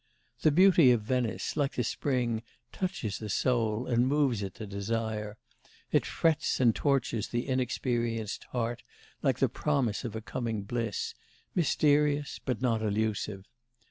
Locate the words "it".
4.41-4.55, 5.91-6.07